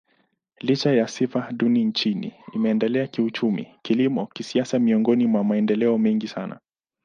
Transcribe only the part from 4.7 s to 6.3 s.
miongoni mwa maendeleo mengi